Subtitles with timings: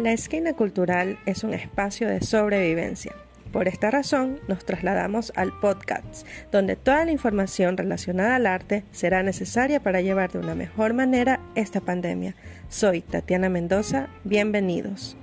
[0.00, 3.14] La esquina cultural es un espacio de sobrevivencia.
[3.52, 9.22] Por esta razón, nos trasladamos al podcast, donde toda la información relacionada al arte será
[9.22, 12.34] necesaria para llevar de una mejor manera esta pandemia.
[12.70, 15.18] Soy Tatiana Mendoza, bienvenidos.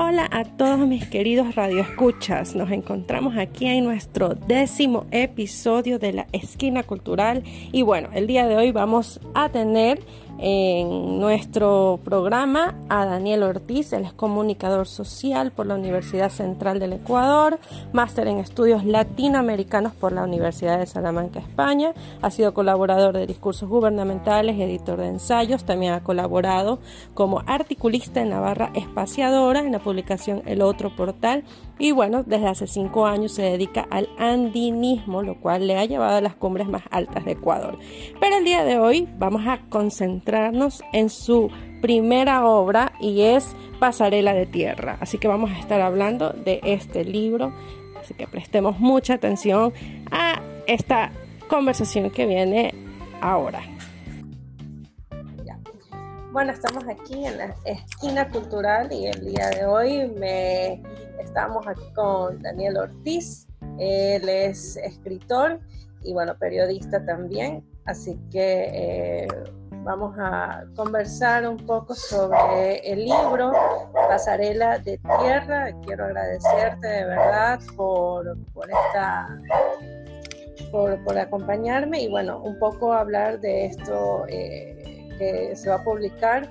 [0.00, 2.54] Hola a todos mis queridos radioescuchas.
[2.54, 7.42] Nos encontramos aquí en nuestro décimo episodio de la Esquina Cultural.
[7.72, 9.98] Y bueno, el día de hoy vamos a tener
[10.38, 16.92] en nuestro programa a Daniel Ortiz, él es comunicador social por la Universidad Central del
[16.92, 17.58] Ecuador,
[17.92, 23.68] máster en estudios latinoamericanos por la Universidad de Salamanca, España, ha sido colaborador de discursos
[23.68, 26.78] gubernamentales editor de ensayos, también ha colaborado
[27.14, 31.44] como articulista en Navarra Espaciadora en la publicación El Otro Portal
[31.78, 36.16] y bueno, desde hace cinco años se dedica al andinismo, lo cual le ha llevado
[36.16, 37.78] a las cumbres más altas de Ecuador.
[38.20, 44.34] Pero el día de hoy vamos a concentrarnos en su primera obra y es Pasarela
[44.34, 44.96] de Tierra.
[45.00, 47.52] Así que vamos a estar hablando de este libro.
[48.00, 49.72] Así que prestemos mucha atención
[50.10, 51.12] a esta
[51.48, 52.74] conversación que viene
[53.20, 53.62] ahora.
[56.30, 60.82] Bueno, estamos aquí en la esquina cultural y el día de hoy me
[61.18, 63.46] estamos aquí con Daniel Ortiz.
[63.78, 65.58] Él es escritor
[66.02, 67.64] y bueno, periodista también.
[67.86, 69.28] Así que eh,
[69.84, 73.50] vamos a conversar un poco sobre el libro
[73.94, 75.72] Pasarela de Tierra.
[75.86, 79.40] Quiero agradecerte de verdad por, por esta
[80.70, 84.77] por, por, acompañarme y bueno, un poco hablar de esto eh,
[85.18, 86.48] que se va a publicar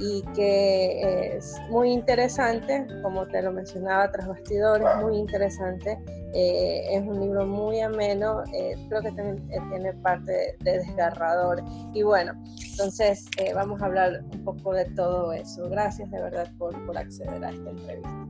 [0.00, 5.98] y que es muy interesante, como te lo mencionaba tras bastidores, muy interesante.
[6.34, 11.62] Eh, es un libro muy ameno, eh, creo que también eh, tiene parte de, desgarrador.
[11.94, 12.32] Y bueno,
[12.70, 13.24] entonces
[13.54, 15.68] vamos a hablar un poco de todo eso.
[15.68, 18.26] Gracias de verdad por, por acceder a esta entrevista.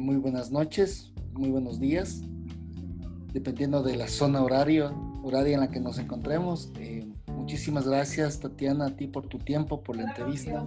[0.00, 2.22] muy buenas noches, muy buenos días,
[3.32, 4.94] dependiendo de la zona horario,
[5.24, 6.72] horaria en la que nos encontremos.
[7.46, 10.66] Muchísimas gracias, Tatiana, a ti por tu tiempo, por la entrevista.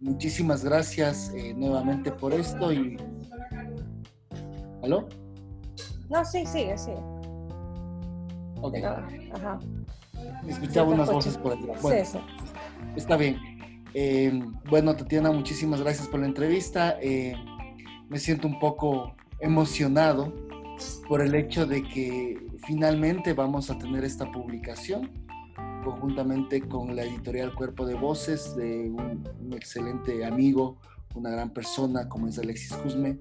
[0.00, 2.96] Muchísimas gracias eh, nuevamente por esto y...
[4.82, 5.10] ¿Aló?
[6.08, 7.02] No, sí, sigue, sigue.
[8.62, 8.76] Ok.
[9.34, 9.58] Ajá.
[10.48, 11.66] Escuchaba unas voces por aquí.
[11.82, 12.18] Bueno, sí, sí.
[12.96, 13.36] Está bien.
[13.92, 16.96] Eh, bueno, Tatiana, muchísimas gracias por la entrevista.
[17.02, 17.34] Eh,
[18.08, 20.32] me siento un poco emocionado
[21.06, 25.10] por el hecho de que finalmente vamos a tener esta publicación
[25.84, 30.78] conjuntamente con la editorial Cuerpo de Voces de un, excelente amigo,
[31.14, 33.18] una gran persona como es Alexis Cusme,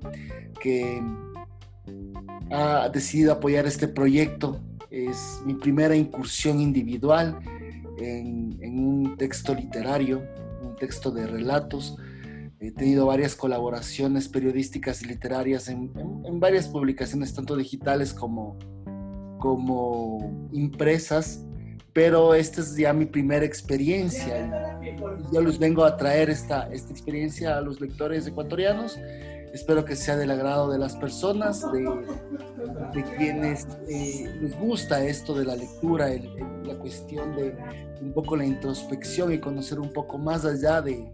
[0.62, 1.02] que
[2.52, 4.60] ha decidido apoyar este proyecto.
[4.92, 7.40] Es mi primera incursión individual
[7.98, 10.24] en, en un texto literario,
[10.62, 11.98] un texto de relatos
[12.62, 15.92] He tenido varias colaboraciones periodísticas y literarias en,
[16.42, 18.58] varias publicaciones, tanto digitales como,
[19.40, 21.44] como impresas,
[21.94, 24.80] pero esta es ya mi primera experiencia.
[25.34, 29.00] Yo les vengo a traer esta, esta experiencia a los lectores ecuatorianos.
[29.54, 31.82] Espero que sea del agrado de las personas, de,
[32.94, 36.10] de quienes eh, les gusta esto de la lectura,
[36.64, 37.56] la cuestión de
[38.00, 41.12] un poco la introspección y conocer un poco más allá de,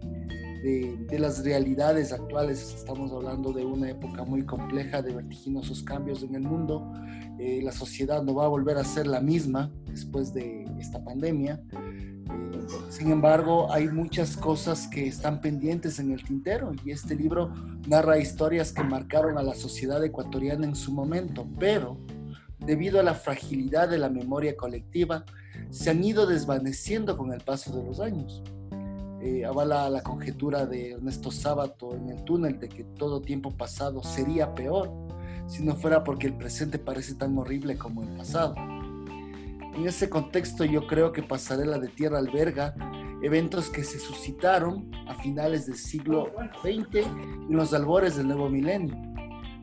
[0.62, 2.74] de, las realidades actuales.
[2.74, 6.92] Estamos hablando de una época muy compleja, de vertiginosos cambios en el mundo.
[7.38, 11.60] Eh, la sociedad no va a volver a ser la misma después de esta pandemia.
[11.72, 17.52] Eh, sin embargo, hay muchas cosas que están pendientes en el tintero y este libro
[17.86, 21.98] narra historias que marcaron a la sociedad ecuatoriana en su momento, pero
[22.58, 25.24] debido a la fragilidad de la memoria colectiva,
[25.70, 28.42] se han ido desvaneciendo con el paso de los años.
[29.20, 34.02] Eh, avala la conjetura de Ernesto Sábato en el túnel de que todo tiempo pasado
[34.02, 34.92] sería peor
[35.46, 38.54] si no fuera porque el presente parece tan horrible como el pasado.
[38.56, 42.74] En ese contexto yo creo que Pasarela de Tierra alberga
[43.22, 47.06] eventos que se suscitaron a finales del siglo XX
[47.48, 48.96] y los albores del nuevo milenio.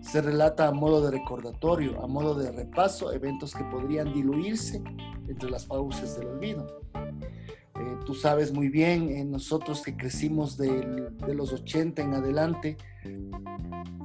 [0.01, 4.83] Se relata a modo de recordatorio, a modo de repaso, eventos que podrían diluirse
[5.27, 6.81] entre las fauces del olvido.
[7.79, 12.77] Eh, tú sabes muy bien, eh, nosotros que crecimos de, los 80 en adelante,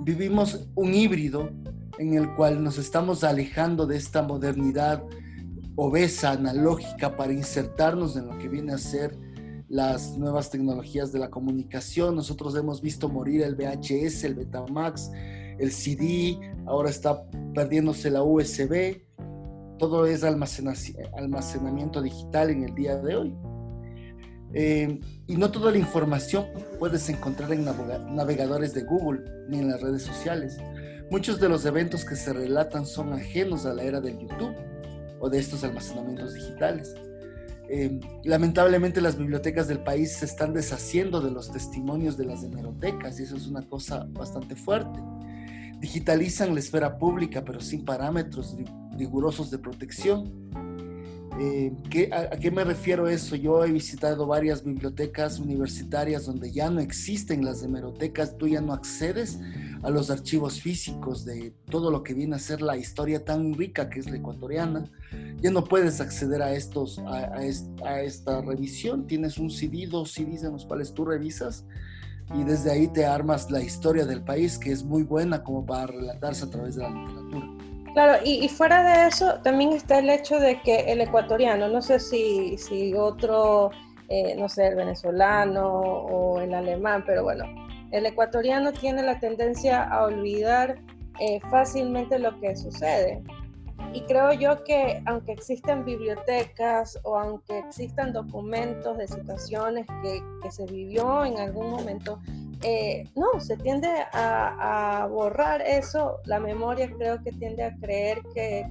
[0.03, 1.51] vivimos un híbrido
[1.99, 5.05] en el cual nos estamos alejando de esta modernidad
[5.77, 9.17] obesa, analógica, para insertarnos en lo que viene a ser
[9.69, 12.17] las nuevas tecnologías de la comunicación.
[12.17, 15.11] Nosotros hemos visto morir el VHS, el Betamax,
[15.59, 17.23] el CD, ahora está
[17.55, 19.03] perdiéndose la USB,
[19.79, 23.37] todo es almacenamiento digital en el día de hoy.
[24.55, 26.47] Eh, y no toda la información
[26.79, 30.59] puedes encontrar en navegadores de Google ni en las redes sociales.
[31.11, 34.55] Muchos de los eventos que se relatan son ajenos a la era del YouTube
[35.21, 36.95] o de estos almacenamientos digitales.
[37.71, 43.21] Eh, lamentablemente las bibliotecas del país se están deshaciendo de los testimonios de las hemerotecas
[43.21, 44.99] y eso es una cosa bastante fuerte.
[45.79, 48.57] Digitalizan la esfera pública pero sin parámetros
[48.97, 50.78] rigurosos de protección.
[51.41, 51.73] Eh,
[52.13, 53.37] a, qué me refiero eso?
[53.37, 58.73] Yo he visitado varias bibliotecas universitarias donde ya no existen las hemerotecas, tú ya no
[58.73, 59.39] accedes
[59.83, 63.89] a los archivos físicos de todo lo que viene a ser la historia tan rica
[63.89, 64.85] que es la ecuatoriana.
[65.41, 69.07] Ya no puedes acceder a, estos, a, esta revisión.
[69.07, 71.65] Tienes un CD, dos CDs en los cuales tú revisas
[72.35, 75.87] y desde ahí te armas la historia del país, que es muy buena como para
[75.87, 77.58] relatarse a través de la literatura.
[77.99, 81.99] Claro, y, fuera de eso también está el hecho de que el ecuatoriano, no sé
[81.99, 83.73] si, otro,
[84.09, 87.45] eh, no sé, el venezolano o el alemán, pero bueno,
[87.91, 90.79] el ecuatoriano tiene la tendencia a olvidar
[91.19, 93.21] eh, fácilmente lo que sucede.
[93.93, 100.67] Y creo yo que aunque existen bibliotecas o aunque existan documentos de situaciones que se
[100.67, 102.21] vivió en algún momento,
[102.63, 108.67] eh, no, se tiende a, borrar eso, la memoria creo que tiende a creer que,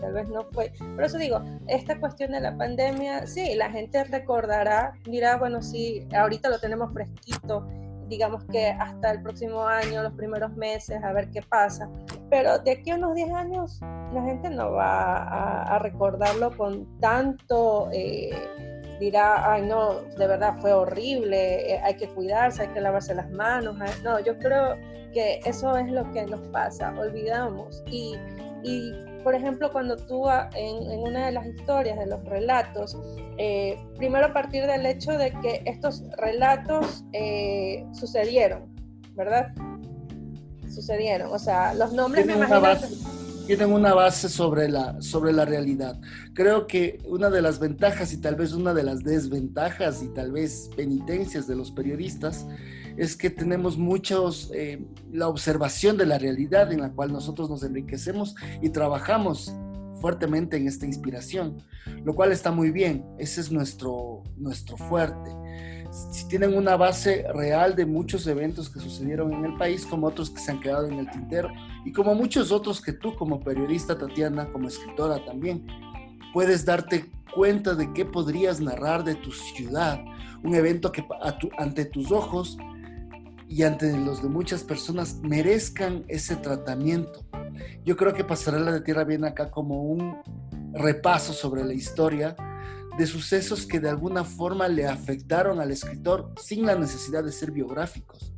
[0.00, 0.72] tal vez no fue.
[0.94, 6.06] Por eso digo, esta cuestión de la pandemia, sí, la gente recordará, dirá, bueno, sí,
[6.12, 7.66] ahorita lo tenemos fresquito,
[8.08, 11.88] digamos que hasta el próximo año, los primeros meses, a ver qué pasa.
[12.30, 13.80] Pero de aquí a unos 10 años,
[14.12, 18.30] la gente no va a, recordarlo con tanto, eh,
[19.00, 23.30] dirá, ay no, de verdad fue horrible, eh, hay que cuidarse, hay que lavarse las
[23.30, 23.76] manos.
[24.02, 24.76] No, yo creo
[25.12, 27.82] que eso es lo que nos pasa, olvidamos.
[27.86, 28.16] Y,
[28.62, 28.92] y
[29.24, 32.96] por ejemplo, cuando tú ah, en, una de las historias, de los relatos,
[33.38, 38.72] eh, primero a partir del hecho de que estos relatos eh, sucedieron,
[39.14, 39.52] ¿verdad?
[40.68, 43.23] Sucedieron, o sea, los nombres me imagino...
[43.46, 46.00] tienen una base sobre la, sobre la realidad.
[46.32, 50.32] Creo que una de las ventajas y tal vez una de las desventajas y tal
[50.32, 52.46] vez penitencias de los periodistas
[52.96, 57.62] es que tenemos muchos, eh, la observación de la realidad en la cual nosotros nos
[57.64, 59.52] enriquecemos y trabajamos
[60.00, 61.62] fuertemente en esta inspiración,
[62.04, 65.30] lo cual está muy bien, ese es nuestro, nuestro fuerte.
[66.12, 70.30] Si tienen una base real de muchos eventos que sucedieron en el país, como otros
[70.30, 71.48] que se han quedado en el tintero,
[71.84, 75.66] y como muchos otros que tú como periodista, Tatiana, como escritora también,
[76.32, 80.02] puedes darte cuenta de qué podrías narrar de tu ciudad,
[80.42, 81.04] un evento que
[81.58, 82.56] ante tus ojos
[83.48, 87.24] y ante los de muchas personas merezcan ese tratamiento.
[87.84, 90.16] Yo creo que Pasarela de Tierra viene acá como un
[90.72, 92.34] repaso sobre la historia
[92.98, 97.50] de sucesos que de alguna forma le afectaron al escritor sin la necesidad de ser
[97.50, 98.33] biográficos.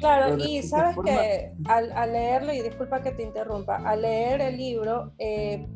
[0.00, 5.12] Claro, y sabes que al, leerlo, y disculpa que te interrumpa, al leer el libro
[5.18, 5.66] eh,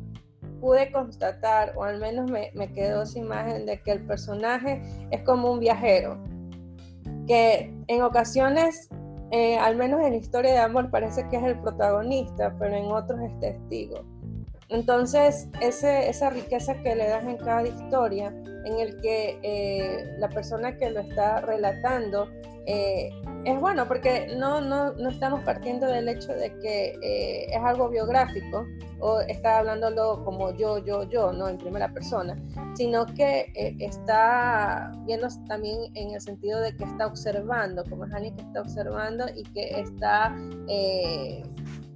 [0.61, 4.81] pude constatar, o al menos me, me quedó esa imagen de que el personaje
[5.11, 6.17] es como un viajero,
[7.27, 8.89] que en ocasiones,
[9.31, 13.19] eh, al menos en historia de amor, parece que es el protagonista, pero en otros
[13.21, 14.05] es testigo.
[14.69, 18.33] Entonces, ese, esa riqueza que le das en cada historia,
[18.65, 22.27] en el que eh, la persona que lo está relatando
[22.65, 23.09] eh,
[23.45, 27.89] es bueno porque no, no, no, estamos partiendo del hecho de que eh, es algo
[27.89, 28.65] biográfico
[28.99, 32.37] o está hablándolo como yo, yo, yo, no en primera persona,
[32.75, 38.11] sino que eh, está viendo también en el sentido de que está observando, como es
[38.11, 40.33] que está observando y que está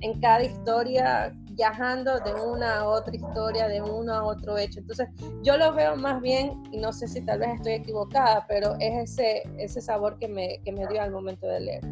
[0.02, 4.80] en cada historia viajando de una a otra historia, de uno a otro hecho.
[4.80, 5.10] Entonces,
[5.44, 9.12] yo lo veo más bien, y no sé si tal vez estoy equivocada, pero es
[9.12, 11.84] ese, ese sabor que me, que me dio al momento de leer.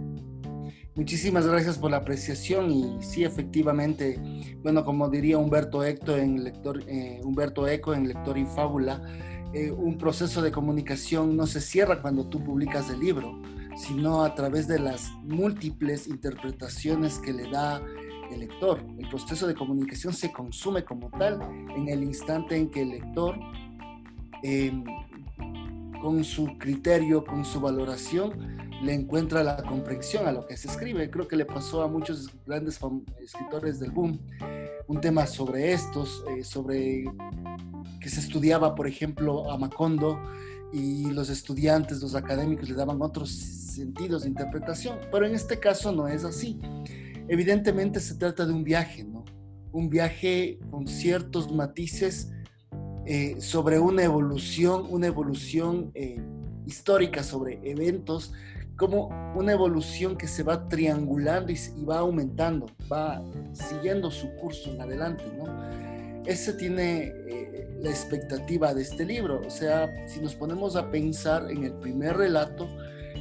[0.96, 4.18] Muchísimas gracias por la apreciación y sí, efectivamente,
[4.64, 9.02] bueno, como diría Humberto, Eco en lector, eh, Humberto Eco en Lector y Fábula,
[9.54, 13.42] eh, un proceso de comunicación no se cierra cuando tú publicas el libro,
[13.76, 17.82] sino a través de las múltiples interpretaciones que le da
[18.32, 18.84] el lector.
[18.98, 21.42] El proceso de comunicación se consume como tal
[21.76, 23.38] en el instante en que el lector,
[24.44, 24.84] em,
[26.02, 31.10] con su criterio, con su valoración, le encuentra la comprensión a lo que se escribe.
[31.10, 32.80] Creo que le pasó a muchos grandes
[33.20, 34.20] escritores del boom
[34.88, 37.06] un tema sobre estos, eh, sobre
[38.00, 40.20] que se estudiaba, por ejemplo, a Macondo
[40.72, 45.92] y los estudiantes, los académicos le daban otros sentidos de interpretación, pero en este caso
[45.92, 46.60] no es así.
[47.28, 49.26] Evidentemente se trata de un viaje, ¿no?
[49.72, 52.32] Un viaje con ciertos matices
[53.06, 56.20] eh, sobre una evolución, una evolución eh,
[56.66, 58.34] histórica sobre eventos,
[58.78, 64.82] como una evolución que se va triangulando y, va aumentando, va siguiendo su curso en
[64.82, 65.46] adelante, ¿no?
[66.26, 71.52] Ese tiene eh, la expectativa de este libro, o sea, si nos ponemos a pensar
[71.52, 72.68] en el primer relato,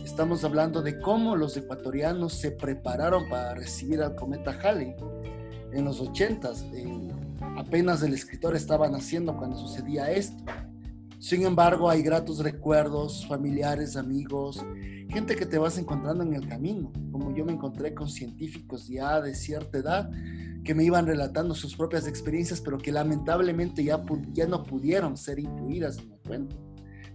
[0.04, 4.94] estamos hablando de cómo los ecuatorianos se prepararon para recibir al cometa Halley
[5.72, 6.62] en los 80s.
[7.56, 10.44] apenas el escritor estaba naciendo cuando sucedía esto.
[11.18, 14.64] Sin embargo, hay gratos recuerdos, familiares, amigos,
[15.08, 19.20] gente que te vas encontrando en el camino, como yo me encontré con científicos ya
[19.22, 20.10] de cierta edad
[20.64, 25.38] que me iban relatando sus propias experiencias, pero que lamentablemente ya, ya no pudieron ser
[25.38, 26.56] incluidas en el cuento.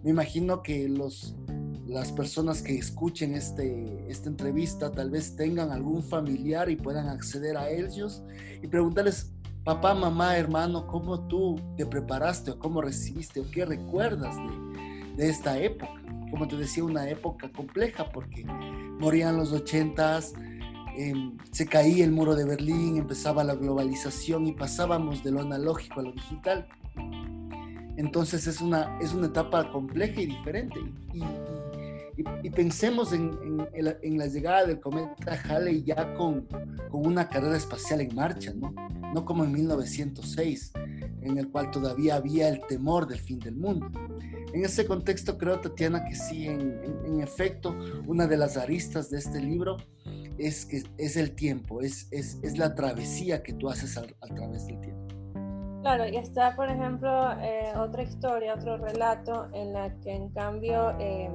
[0.04, 1.36] Me imagino que los,
[1.90, 7.58] las personas que escuchen este, esta entrevista tal vez tengan algún familiar y puedan acceder
[7.58, 8.22] a ellos
[8.62, 14.36] y preguntarles papá, mamá, hermano, cómo tú te preparaste o cómo recibiste o qué recuerdas
[15.18, 15.92] de, esta época.
[16.32, 18.46] Como te decía, una época compleja porque
[19.00, 20.34] morían los ochentas,
[20.96, 26.00] em, se caía el muro de Berlín, empezaba la globalización y pasábamos de lo analógico
[26.00, 26.68] a lo digital.
[27.98, 30.80] Entonces es una, es una etapa compleja y diferente.
[32.56, 36.48] Pensemos en, en, la, llegada del cometa Halley ya con,
[36.90, 38.74] con, una carrera espacial en marcha, ¿no?
[39.14, 40.74] No como en 1906,
[41.22, 43.90] en el cual todavía había el temor del fin del mundo.
[44.54, 47.76] En ese contexto creo, Tatiana, que sí, en, efecto,
[48.08, 49.78] una de las aristas de este libro
[50.38, 54.68] es que es el tiempo, es, es, es la travesía que tú haces a, través
[54.68, 55.08] del tiempo.
[55.82, 60.98] Claro, y está, por ejemplo, eh, otra historia, otro relato en la que en cambio...
[61.00, 61.30] Eh,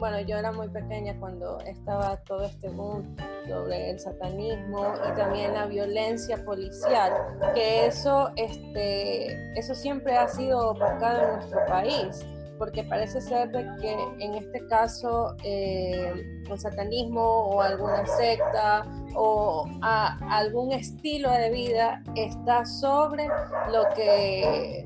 [0.00, 3.16] bueno, yo era muy pequeña cuando estaba todo este boom
[3.46, 7.12] sobre el satanismo y también la violencia policial,
[7.54, 12.26] que eso, este, eso siempre ha sido opacado en nuestro país,
[12.58, 13.92] porque parece ser de que
[14.24, 16.12] en este caso eh,
[16.50, 23.28] el satanismo o alguna secta o algún estilo de vida está sobre
[23.70, 24.82] lo que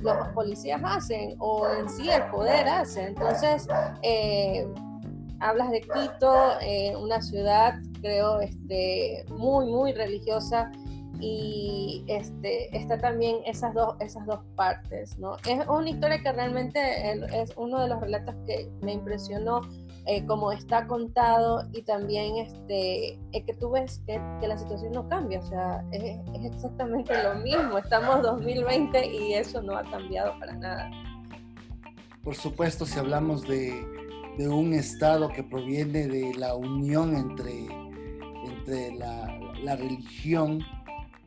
[0.00, 3.06] los policías hacen o en sí el poder hace.
[3.06, 3.66] Entonces,
[4.02, 4.66] eh,
[5.40, 10.70] hablas de Quito, eh, una ciudad, creo, este, muy, muy religiosa
[11.20, 15.36] y este, está también esas dos, esas dos partes, ¿no?
[15.48, 16.80] Es una historia que realmente
[17.42, 19.62] es uno de los relatos que me impresionó
[20.06, 25.08] eh, como está contado y también este, es que tú ves que, la situación no
[25.08, 30.54] cambia, o sea, es, exactamente lo mismo, estamos 2020 y eso no ha cambiado para
[30.54, 30.90] nada.
[32.22, 33.86] Por supuesto, si hablamos de,
[34.38, 37.66] de un Estado que proviene de la unión entre,
[38.44, 40.62] entre la, la religión,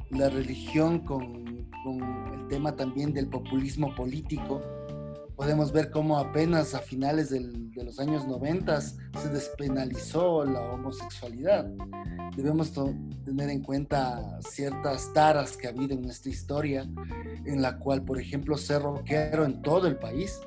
[0.10, 2.02] la religión con, con
[2.34, 4.62] el tema también del populismo político,
[5.42, 11.66] podemos ver cómo apenas a finales de los años 90 se despenalizó la homosexualidad.
[12.38, 12.72] Debemos
[13.26, 16.88] tener en cuenta ciertas taras que ha habido en nuestra historia,
[17.44, 20.40] en la cual, por ejemplo, ser rockero en todo el país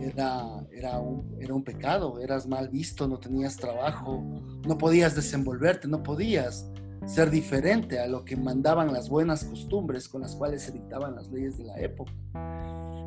[0.00, 4.24] era, era, un, era un pecado, eras mal visto, no tenías trabajo,
[4.66, 6.66] no podías desenvolverte, no podías
[7.04, 11.30] ser diferente a lo que mandaban las buenas costumbres con las cuales se dictaban las
[11.30, 12.10] leyes de la época.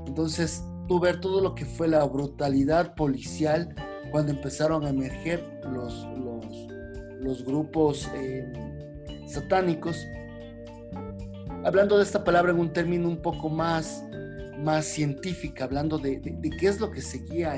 [0.05, 3.73] Entonces, tú ver todo lo que fue la brutalidad policial
[4.11, 6.07] cuando empezaron a emerger los,
[7.21, 8.51] los, grupos eh,
[9.27, 9.97] satánicos.
[11.63, 14.03] Hablando de esta palabra en un término un poco más,
[14.63, 16.21] más científica, hablando de,
[16.59, 17.55] qué es lo que seguía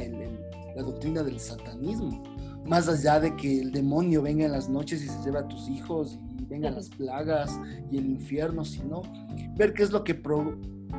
[0.76, 2.24] la doctrina del satanismo,
[2.66, 5.68] más allá de que el demonio venga en las noches y se lleve a tus
[5.68, 7.60] hijos y vengan las plagas
[7.92, 9.02] y el infierno, sino
[9.56, 10.16] ver qué es lo que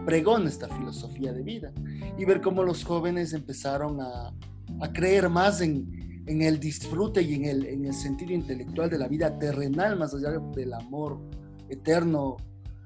[0.05, 1.73] pregona esta filosofía de vida
[2.17, 4.33] y ver cómo los jóvenes empezaron a,
[4.81, 8.99] a creer más en, en, el disfrute y en el, en el sentido intelectual de
[8.99, 11.21] la vida terrenal, más allá del amor
[11.69, 12.37] eterno,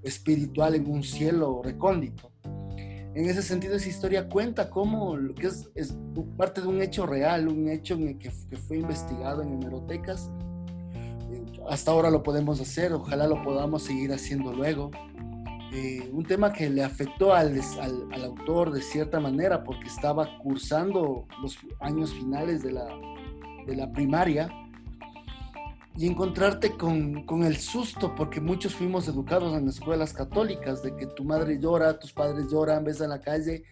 [0.02, 2.30] espiritual en un cielo recóndito.
[3.14, 5.94] En ese sentido, esa historia cuenta cómo, que es, es
[6.36, 10.30] parte de un hecho real, un hecho en el que, que fue investigado en hemerotecas.
[11.68, 14.90] Hasta ahora lo podemos hacer, ojalá lo podamos seguir haciendo luego.
[15.74, 21.26] Eh, un tema que le afectó al, al, autor de cierta manera porque estaba cursando
[21.40, 22.86] los años finales de la,
[23.66, 24.50] de la primaria
[25.96, 31.06] y encontrarte con, con, el susto, porque muchos fuimos educados en escuelas católicas, de que
[31.06, 33.64] tu madre llora, tus padres lloran, ves en la calle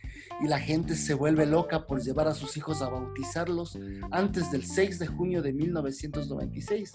[0.42, 3.78] y la gente se vuelve loca por llevar a sus hijos a bautizarlos
[4.10, 6.92] antes del 6 de junio de 1996,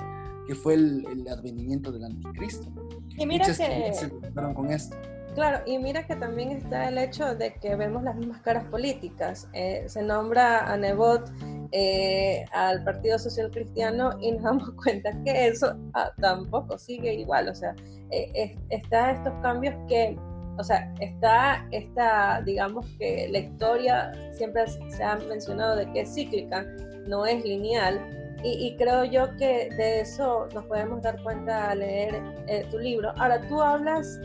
[0.48, 2.72] que fue el, el advenimiento del anticristo.
[3.18, 3.54] Y mira que...
[3.54, 4.12] Se
[4.54, 4.96] con esto.
[5.36, 9.50] Claro, y mira que también está el hecho de que vemos las mismas caras políticas.
[9.52, 11.30] Eh, se nombra a Nebot
[11.74, 17.50] eh, al Partido Social Cristiano y nos damos cuenta que eso ah, tampoco sigue igual.
[17.50, 17.76] O sea,
[18.12, 20.18] eh, está estos cambios que,
[20.58, 26.16] o sea, está esta, digamos que la historia siempre se ha mencionado de que es
[26.16, 26.66] cíclica,
[27.08, 28.00] no es lineal.
[28.46, 32.22] Y, y, creo yo que de eso nos podemos dar cuenta al leer
[32.70, 33.12] tu libro.
[33.18, 34.20] Ahora, tú hablas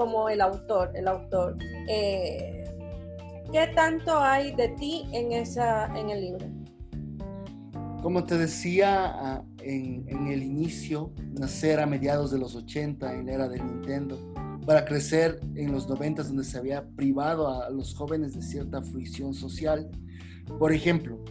[0.00, 1.58] como el autor, el autor.
[1.86, 2.64] Eh,
[3.52, 6.46] ¿Qué tanto hay de ti en, esa, en el libro?
[8.00, 13.26] Como te decía ah, en, en, el inicio, nacer a mediados de los 80 en
[13.26, 14.18] la era del Nintendo,
[14.64, 19.34] para crecer en los 90 donde se había privado a los jóvenes de cierta fruición
[19.34, 19.90] social.
[20.58, 21.22] Por ejemplo,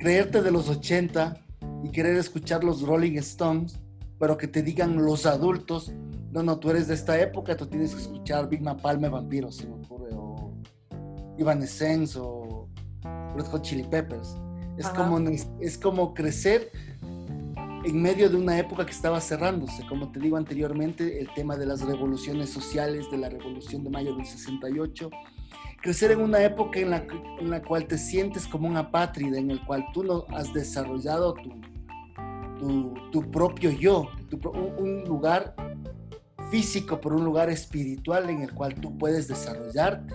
[0.00, 1.40] creerte de los 80
[1.84, 3.78] y querer escuchar los Rolling Stones,
[4.18, 5.92] pero que te digan los adultos
[6.32, 9.66] no, no, tú eres de esta época, tú tienes que escuchar Big Palme Vampiros, se
[9.66, 10.54] me ocurre, o
[11.36, 12.68] Evanescence, o
[13.34, 14.36] Red Hot Chili Peppers.
[14.76, 15.18] Es como,
[15.60, 16.70] es como crecer
[17.84, 19.84] en medio de una época que estaba cerrándose.
[19.88, 24.14] Como te digo anteriormente, el tema de las revoluciones sociales, de la revolución de mayo
[24.14, 25.10] del 68.
[25.82, 27.06] Crecer en una época en la,
[27.38, 31.34] en la cual te sientes como una apátrida, en el cual tú no has desarrollado
[31.34, 31.50] tu,
[33.10, 34.10] tu, propio yo,
[34.78, 35.54] un lugar
[36.50, 40.14] físico, por un lugar espiritual en el cual tú puedes desarrollarte.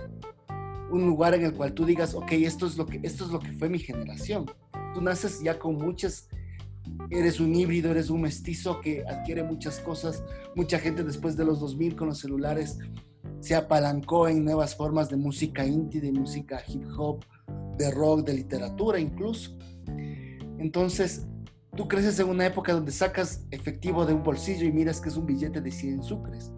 [0.90, 3.40] Un lugar en el cual tú digas, ok, esto es lo que, esto es lo
[3.40, 4.46] que fue mi generación.
[4.94, 6.28] Tú naces ya con muchas,
[7.10, 10.22] eres un híbrido, eres un mestizo que adquiere muchas cosas.
[10.54, 12.78] Mucha gente después de los 2000 con los celulares
[13.46, 17.24] se apalancó en nuevas formas de música indie, de música hip hop,
[17.78, 19.56] de rock, de literatura incluso.
[20.58, 21.26] Entonces,
[21.76, 25.16] Tú creces en una época donde sacas efectivo de un bolsillo y miras que es
[25.18, 26.50] un billete de 100 sucres.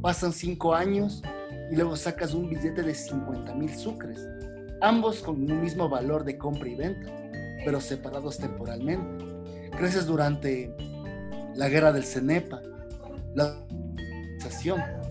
[0.00, 1.22] Pasan cinco años
[1.70, 4.26] y luego sacas un billete de 50 mil sucres,
[4.80, 7.12] ambos con un mismo valor de compra y venta,
[7.62, 9.26] pero separados temporalmente.
[9.76, 10.74] Creces durante
[11.54, 12.62] la guerra del Cenepa,
[13.34, 13.66] la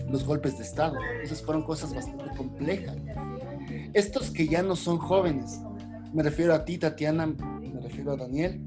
[0.08, 0.96] los golpes de Estado.
[1.22, 2.96] Esas fueron cosas bastante complejas.
[3.92, 5.60] Estos que ya no son jóvenes,
[6.12, 8.60] me refiero a ti, Tatiana, me refiero a Daniel,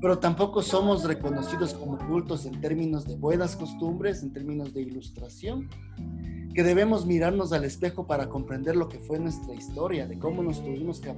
[0.00, 5.68] pero tampoco somos reconocidos como cultos en términos de buenas costumbres, en términos de ilustración,
[6.54, 10.62] que debemos mirarnos al espejo para comprender lo que fue nuestra historia, de cómo nos
[10.62, 11.14] tuvimos que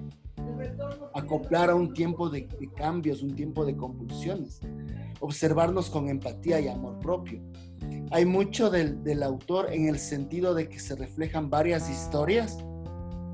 [1.15, 4.61] acoplar a un tiempo de, cambios, un tiempo de convulsiones,
[5.21, 7.41] observarnos con empatía y amor propio.
[8.13, 12.59] Hay mucho del, del autor en el sentido de que se reflejan varias historias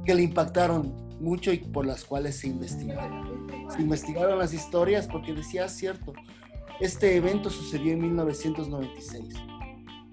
[0.04, 3.46] que le impactaron mucho y por las cuales se investigaron.
[3.70, 6.12] Se investigaron las historias porque decía, ah, cierto,
[6.80, 9.34] este evento sucedió en 1996.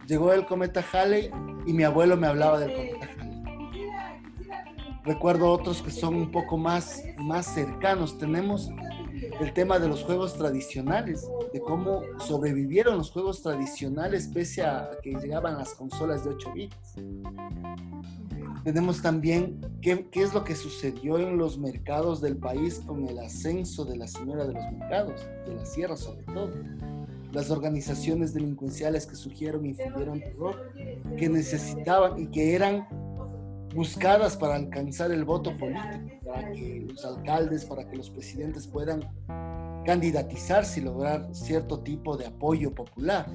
[0.08, 1.30] Llegó el cometa Halley
[1.66, 3.26] y mi abuelo me hablaba del cometa Halley.
[5.04, 8.18] Recuerdo otros que son un poco más, más cercanos.
[8.18, 8.72] Tenemos
[9.40, 15.14] el tema de los juegos tradicionales, de cómo sobrevivieron los juegos tradicionales pese a que
[15.16, 16.96] llegaban las consolas de 8 bits.
[18.64, 23.20] Tenemos también qué, qué, es lo que sucedió en los mercados del país con el
[23.20, 26.52] ascenso de la señora de los mercados, de la sierra sobre todo.
[27.32, 30.72] Las organizaciones delincuenciales que surgieron y infundieron terror,
[31.18, 32.88] que necesitaban y que eran
[33.76, 39.02] buscadas para alcanzar el voto político, para que los alcaldes, para que los presidentes puedan
[39.86, 43.28] candidatizarse y lograr cierto tipo de apoyo popular.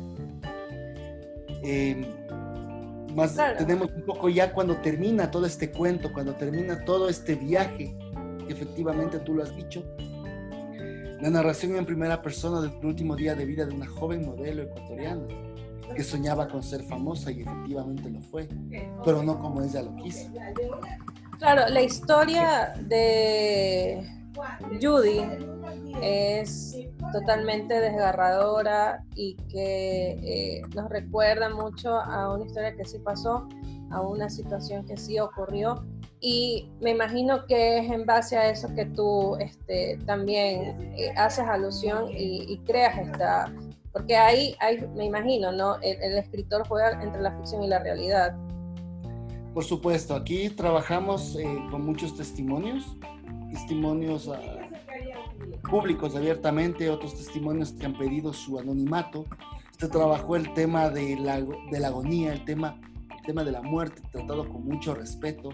[1.62, 2.07] Eh,
[3.14, 7.94] más tenemos un poco ya cuando termina todo este cuento, cuando termina todo este viaje,
[8.48, 9.85] efectivamente tú lo has dicho,
[11.20, 15.26] la narración en primera persona del último día de vida de una joven modelo ecuatoriana
[15.94, 18.48] que soñaba con ser famosa y efectivamente lo fue,
[19.05, 20.31] pero no como ella lo quiso.
[21.38, 24.07] Claro, la historia de
[24.81, 25.22] Judy
[26.03, 26.76] es
[27.12, 33.48] totalmente desgarradora y que eh, nos recuerda mucho a una historia que sí pasó,
[33.90, 35.85] a una situación que sí ocurrió.
[36.20, 41.46] Y me imagino que es en base a eso que tú este, también eh, haces
[41.46, 43.50] alusión y, creas esta,
[43.92, 45.76] porque ahí, hay, me imagino, ¿no?
[45.81, 48.37] El, escritor juega entre la ficción y la realidad.
[49.53, 52.96] Por supuesto, aquí trabajamos eh, con muchos testimonios,
[53.50, 54.31] testimonios
[55.68, 59.26] públicos abiertamente, otros testimonios que han pedido su anonimato.
[59.72, 62.81] Usted trabajó el tema de la, de la agonía, el tema,
[63.16, 65.50] el tema de la muerte, tratado con mucho respeto,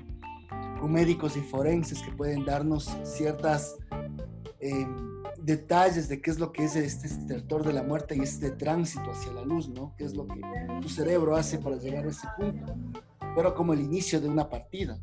[0.81, 3.77] con médicos y forenses que pueden darnos ciertas
[4.61, 5.16] em,
[5.47, 9.13] detalles de qué es lo que es este estertor de la muerte y este tránsito
[9.13, 9.95] hacia la luz, ¿no?
[9.97, 10.41] ¿Qué es lo que
[10.83, 12.75] tu cerebro hace para llegar a ese punto?
[13.37, 14.99] Pero como el inicio de una partida,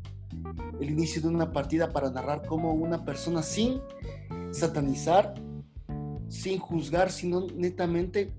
[0.78, 3.80] el inicio de una partida para narrar cómo una persona sin
[4.50, 5.32] satanizar,
[6.28, 8.34] sin juzgar, sino netamente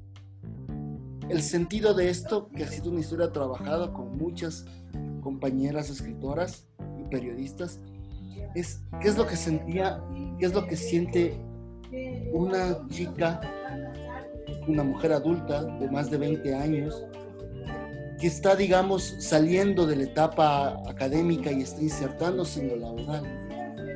[1.28, 4.68] el sentido de esto, que ha sido una historia trabajada con muchas
[5.22, 6.68] compañeras escritoras
[7.00, 7.80] y periodistas,
[8.54, 10.04] es qué es lo que sentía,
[10.38, 11.36] qué es lo que siente
[12.32, 13.42] una chica,
[14.68, 17.06] una mujer adulta de más de 20 años,
[18.20, 23.24] que está, digamos, saliendo de la etapa académica y está insertándose en lo laboral.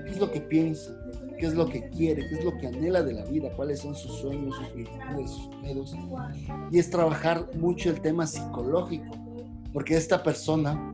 [0.06, 0.92] ¿Qué es lo que piensa?
[1.40, 2.28] ¿Qué es lo que quiere?
[2.28, 3.50] ¿Qué es lo que anhela de la vida?
[3.56, 5.96] ¿Cuáles son sus sueños, sus virtudes, sus miedos?
[6.70, 9.16] Y es trabajar mucho el tema psicológico,
[9.72, 10.94] porque esta persona,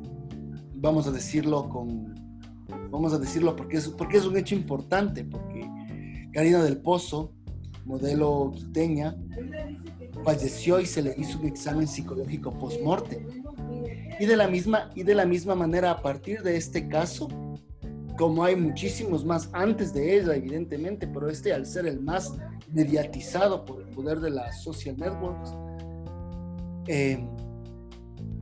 [0.76, 2.14] vamos a decirlo con,
[2.92, 5.68] vamos a decirlo porque es, porque es un hecho importante, porque
[6.36, 7.32] Karina del Pozo,
[7.86, 9.16] modelo quiteña,
[10.26, 13.26] falleció y se le hizo un examen psicológico post-mortem.
[14.20, 17.30] Y de la misma y de la misma manera a partir de este caso,
[18.18, 22.34] como hay muchísimos más antes de ella, evidentemente, pero este al ser el más
[22.70, 25.54] mediatizado por el poder de las social networks,
[26.88, 27.26] eh,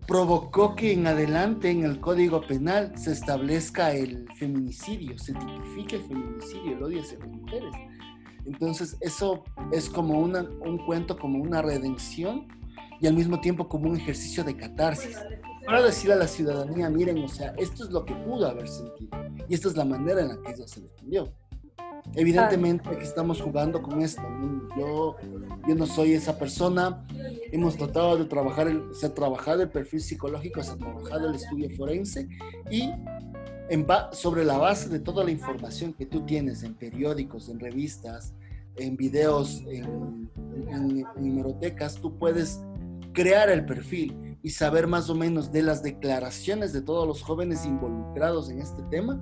[0.08, 6.04] provocó que en adelante en el Código Penal se establezca el feminicidio, se tipifique el
[6.04, 7.74] feminicidio, el odio hacia las mujeres.
[8.46, 12.48] Entonces eso es como un cuento, como una redención
[13.00, 15.18] y al mismo tiempo como un ejercicio de catarsis.
[15.66, 19.18] Para decirle a la ciudadanía, miren, o sea, esto es lo que pudo haber sentido
[19.48, 21.34] y esta es la manera en la que ella se defendió.
[22.16, 24.22] Evidentemente aquí estamos jugando con esto.
[24.78, 25.16] Yo,
[25.68, 27.06] yo no soy esa persona.
[27.52, 31.36] Hemos tratado de trabajar, el, se ha trabajado el perfil psicológico, se ha trabajado el
[31.36, 32.28] estudio forense
[32.70, 32.92] y
[33.70, 38.34] en sobre la base de toda la información que tú tienes en periódicos, en revistas,
[38.76, 40.30] en videos, en,
[40.68, 41.60] en, en
[42.02, 42.62] tú puedes
[43.14, 47.66] crear el perfil y saber más o menos de las declaraciones de todos los jóvenes
[47.66, 49.22] involucrados en este tema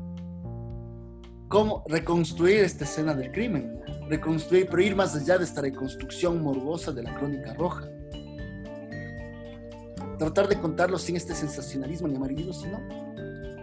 [1.51, 6.93] cómo reconstruir esta escena del crimen, reconstruir, pero ir más allá de esta reconstrucción morbosa
[6.93, 7.89] de la crónica roja.
[10.17, 12.79] Tratar de contarlo sin este sensacionalismo ni amarillismo, sino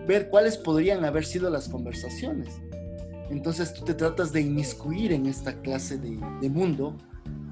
[0.06, 2.60] ver cuáles podrían haber sido las conversaciones.
[3.30, 6.98] Entonces tú te tratas de inmiscuir en esta clase de, de mundo,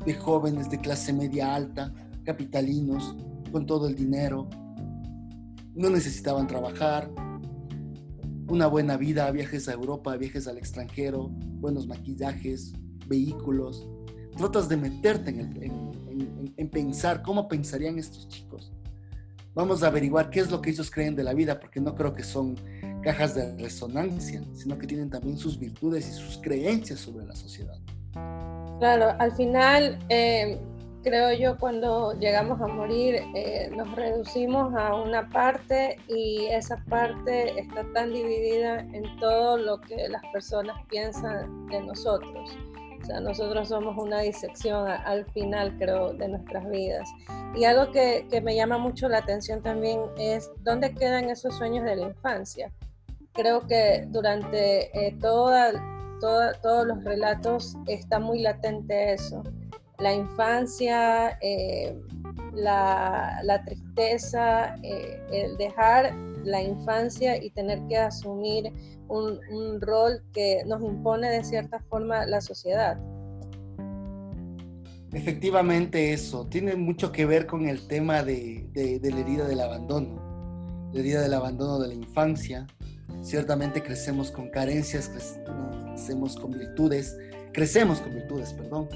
[0.05, 1.95] de jóvenes de clase media alta,
[2.25, 3.17] capitalinos,
[3.53, 4.51] con todo el dinero,
[5.75, 7.11] no necesitaban trabajar,
[8.49, 12.73] una buena vida, viajes a Europa, viajes al extranjero, buenos maquillajes,
[13.07, 13.89] vehículos.
[14.37, 18.73] Tratas de meterte en, en, pensar cómo pensarían estos chicos.
[19.55, 22.15] Vamos a averiguar qué es lo que ellos creen de la vida, porque no creo
[22.15, 22.57] que son
[23.03, 27.79] cajas de resonancia, sino que tienen también sus virtudes y sus creencias sobre la sociedad.
[28.79, 30.59] Claro, al final eh,
[31.07, 37.61] creo yo, cuando llegamos a morir, eh, nos reducimos a una parte y esa parte
[37.61, 42.59] está tan dividida en todo lo que las personas piensan de nosotros.
[43.01, 47.09] O sea, nosotros somos una disección al final, creo, de nuestras vidas.
[47.55, 51.85] Y algo que, que me llama mucho la atención también es dónde quedan esos sueños
[51.85, 52.73] de la infancia.
[53.33, 55.71] Creo que durante eh, toda,
[56.21, 59.45] toda, todos los relatos está muy latente eso
[59.99, 61.99] la infancia, eh,
[62.55, 68.73] la, tristeza, eh, el dejar la infancia y tener que asumir
[69.09, 72.99] un, rol que nos impone de cierta forma la sociedad.
[75.13, 80.91] Efectivamente eso, tiene mucho que ver con el tema de, de la herida del abandono,
[80.93, 82.67] la herida del abandono de la infancia.
[83.23, 87.17] Ciertamente crecemos con carencias, crecemos con virtudes,
[87.53, 88.89] crecemos con virtudes, perdón,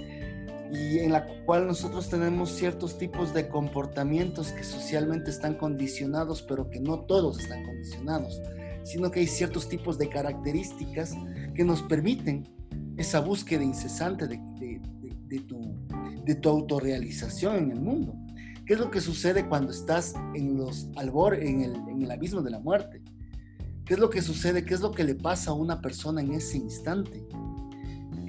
[0.72, 6.70] y en la cual nosotros tenemos ciertos tipos de comportamientos que socialmente están condicionados, pero
[6.70, 8.40] que no todos están condicionados,
[8.84, 11.14] sino que hay ciertos tipos de características
[11.54, 12.48] que nos permiten
[12.96, 14.40] esa búsqueda incesante de,
[15.26, 15.74] de, tu,
[16.24, 18.14] de tu autorrealización en el mundo.
[18.66, 22.42] ¿Qué es lo que sucede cuando estás en los albor, en el, en el abismo
[22.42, 23.02] de la muerte?
[23.84, 24.64] ¿Qué es lo que sucede?
[24.64, 27.26] ¿Qué es lo que le pasa a una persona en ese instante?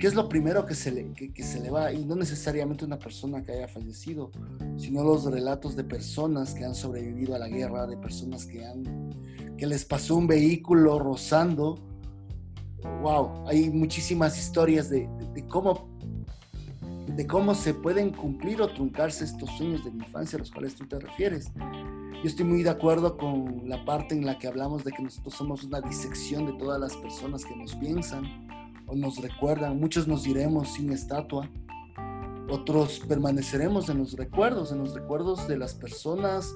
[0.02, 1.94] ¿Qué es lo primero que se, le, que, se le va?
[1.94, 4.32] Y no necesariamente una persona que haya fallecido,
[4.76, 8.84] sino los relatos de personas que han sobrevivido a la guerra, de personas que, han,
[9.56, 11.78] que les pasó un vehículo rozando
[13.04, 15.08] wow, hay muchísimas historias de,
[15.48, 15.88] cómo
[17.06, 20.74] de cómo se pueden cumplir o truncarse estos sueños de la infancia a los cuales
[20.74, 21.52] tú te refieres.
[21.56, 25.36] Yo estoy muy de acuerdo con la parte en la que hablamos de que nosotros
[25.36, 28.24] somos una disección de todas las personas que nos piensan
[28.92, 29.80] o nos recuerdan.
[29.80, 31.50] Muchos nos iremos sin estatua,
[32.50, 36.54] otros permaneceremos en los recuerdos, en los recuerdos de las personas,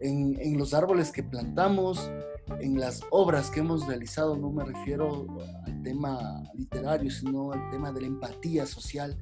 [0.00, 2.10] en, en los árboles que plantamos,
[2.60, 4.36] en las obras que hemos realizado.
[4.36, 5.26] No me refiero
[5.66, 9.16] al tema literario, sino al tema de la empatía social,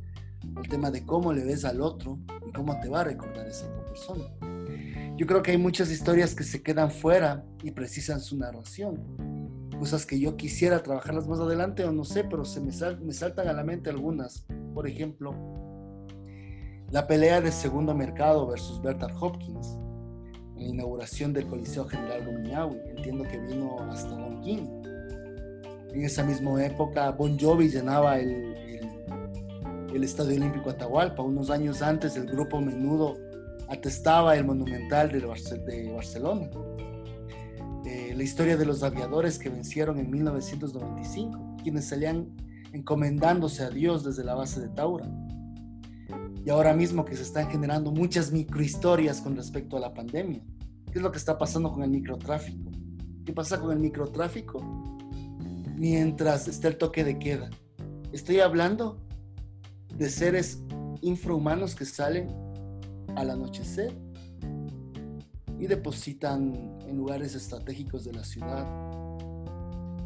[0.54, 3.66] al tema de cómo le ves al otro y cómo te va a recordar esa
[3.66, 4.24] otra persona.
[5.16, 9.33] Yo creo que hay muchas historias que se quedan fuera y precisan su narración.
[9.78, 13.48] Cosas que yo quisiera trabajarlas más adelante o no sé, pero se me, me saltan
[13.48, 14.46] a la mente algunas.
[14.72, 15.34] Por ejemplo,
[16.90, 19.78] la pelea de segundo mercado versus Bertrand Hopkins,
[20.56, 22.78] la inauguración del Coliseo General Rumiñahui.
[22.96, 24.66] Entiendo que vino hasta King.
[25.92, 28.90] En esa misma época, Bon Jovi llenaba el, el,
[29.94, 31.22] el Estadio Olímpico Atahualpa.
[31.22, 33.16] Unos años antes, el grupo Menudo
[33.68, 35.20] atestaba el monumental de,
[35.90, 36.50] Barcelona.
[38.14, 42.28] La historia de los aviadores que vencieron en 1995, quienes salían
[42.72, 45.10] encomendándose a Dios desde la base de Taura.
[46.46, 50.44] Y ahora mismo que se están generando muchas microhistorias con respecto a la pandemia.
[50.92, 52.70] ¿Qué es lo que está pasando con el microtráfico?
[53.24, 54.60] ¿Qué pasa con el microtráfico?
[55.76, 57.50] Mientras está el toque de queda.
[58.12, 59.04] Estoy hablando
[59.96, 60.62] de seres
[61.00, 62.28] infrahumanos que salen
[63.16, 64.03] al anochecer
[65.58, 68.66] y depositan en lugares estratégicos de la ciudad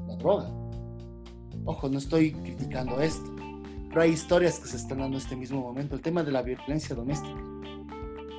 [0.06, 0.50] la droga.
[1.64, 3.30] Ojo, no estoy criticando esto,
[3.88, 5.94] pero hay historias que se están dando en este mismo momento.
[5.94, 7.40] El tema de la violencia doméstica.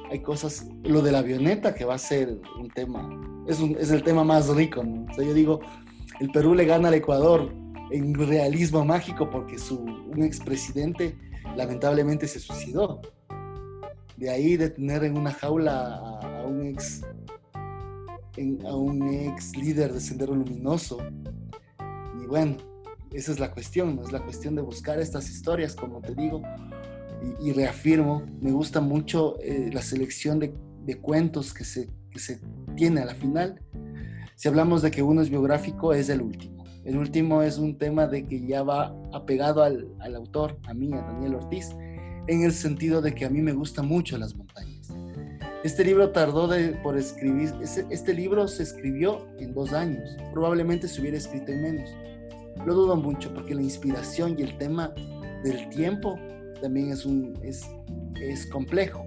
[0.10, 3.08] Hay cosas, lo de la avioneta que va a ser un tema,
[3.48, 4.84] es, es el tema más rico.
[4.84, 5.06] ¿no?
[5.16, 5.60] yo digo,
[6.20, 7.54] el Perú le gana al Ecuador
[7.92, 11.16] en realismo mágico porque su, un expresidente
[11.56, 13.02] lamentablemente se suicidó
[14.20, 16.09] de ahí de tener en una jaula
[16.50, 17.02] un ex
[18.66, 20.98] a un ex líder de Sendero Luminoso.
[22.22, 22.58] Y bueno,
[23.12, 26.42] esa es la cuestión, es la cuestión de buscar estas historias, como te digo,
[27.42, 30.54] y, reafirmo, me gusta mucho eh, la selección de,
[31.02, 31.90] cuentos que se,
[32.76, 33.62] tiene a la final.
[34.36, 36.64] Si hablamos de que uno es biográfico, es el último.
[36.86, 40.94] El último es un tema de que ya va apegado al, al autor, a mí,
[40.94, 41.76] a Daniel Ortiz,
[42.28, 44.69] en el sentido de que a mí me gustan mucho las montañas.
[45.62, 50.88] Este libro tardó de, por escribir, este, este, libro se escribió en dos años, probablemente
[50.88, 51.90] se hubiera escrito en menos.
[52.66, 54.94] Lo dudo mucho porque la inspiración y el tema
[55.44, 56.18] del tiempo
[56.62, 57.70] también es, un, es,
[58.22, 59.06] es complejo.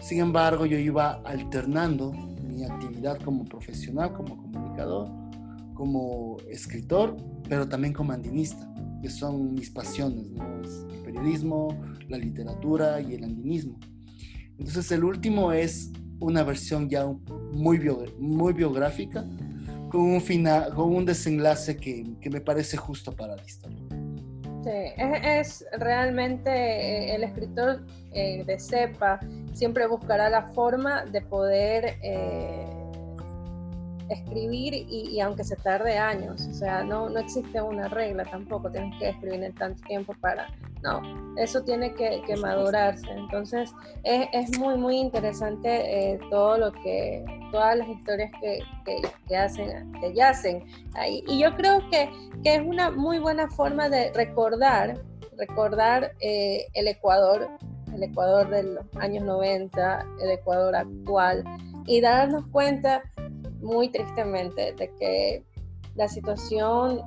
[0.00, 5.10] Sin embargo, yo iba alternando mi actividad como profesional, como comunicador,
[5.74, 7.14] como escritor,
[7.46, 10.28] pero también como andinista, que son mis pasiones,
[10.94, 13.78] el periodismo, la literatura y el andinismo.
[14.58, 15.90] Entonces el último es
[16.20, 17.06] una versión ya
[17.52, 17.80] muy,
[18.18, 19.24] muy biográfica,
[19.90, 23.78] con un, final, con un desenlace que, que me parece justo para la historia.
[24.64, 29.20] Sí, es, realmente eh, el escritor eh, de cepa
[29.52, 32.73] siempre buscará la forma de poder eh,
[34.08, 38.98] escribir y, aunque se tarde años, o sea, no, no existe una regla tampoco, tienes
[38.98, 40.48] que escribir en tanto tiempo para,
[40.82, 41.00] no,
[41.36, 47.76] eso tiene que, madurarse, entonces es, es, muy, muy interesante eh, todo lo que, todas
[47.78, 48.60] las historias que,
[49.28, 50.64] que, hacen, que yacen
[50.94, 52.10] ahí, y yo creo que,
[52.42, 55.00] que, es una muy buena forma de recordar,
[55.38, 57.48] recordar eh, el Ecuador,
[57.94, 61.44] el Ecuador de los años 90, el Ecuador actual,
[61.86, 63.02] y darnos cuenta
[63.60, 65.44] muy tristemente de que
[65.94, 67.02] la situación,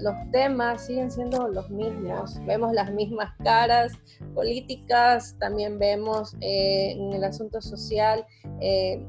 [0.00, 2.38] los temas siguen siendo los mismos.
[2.46, 3.92] Vemos las mismas caras
[4.34, 8.24] políticas, también vemos eh, en el asunto social
[8.60, 9.04] eh,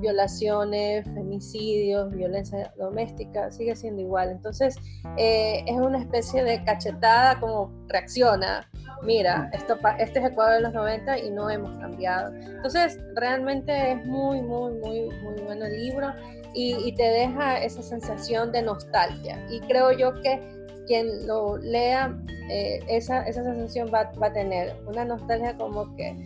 [0.00, 4.30] violaciones, femicidios, violencia doméstica, sigue siendo igual.
[4.30, 4.76] Entonces,
[5.16, 8.70] eh, es una especie de cachetada como reacciona.
[9.02, 12.34] Mira, esto, este es Ecuador de los 90 y no hemos cambiado.
[12.34, 16.12] Entonces, realmente es muy, muy, muy, muy bueno el libro
[16.54, 19.38] y, te deja esa sensación de nostalgia.
[19.50, 20.40] Y creo yo que
[20.86, 22.18] quien lo lea,
[22.50, 26.16] eh, esa, esa sensación va, va, a tener una nostalgia como que